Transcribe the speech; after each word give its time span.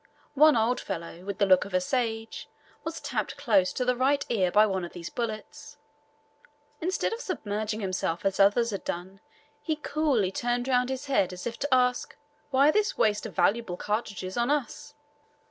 One 0.33 0.57
old 0.57 0.79
fellow, 0.79 1.23
with 1.23 1.37
the 1.37 1.45
look 1.45 1.63
of 1.63 1.75
a 1.75 1.79
sage, 1.79 2.49
was 2.83 2.99
tapped 2.99 3.37
close 3.37 3.71
to 3.73 3.85
the 3.85 3.95
right 3.95 4.25
ear 4.29 4.49
by 4.51 4.65
one 4.65 4.83
of 4.83 4.93
these 4.93 5.11
bullets. 5.11 5.77
Instead 6.79 7.13
of 7.13 7.21
submerging 7.21 7.81
himself 7.81 8.25
as 8.25 8.39
others 8.39 8.71
had 8.71 8.83
done 8.83 9.19
he 9.61 9.75
coolly 9.75 10.31
turned 10.31 10.67
round 10.67 10.89
his 10.89 11.05
head 11.05 11.31
as 11.31 11.45
if 11.45 11.59
to 11.59 11.71
ask, 11.71 12.17
"Why 12.49 12.71
this 12.71 12.97
waste 12.97 13.27
of 13.27 13.35
valuable 13.35 13.77
cartridges 13.77 14.37
on 14.37 14.49
us?" 14.49 14.95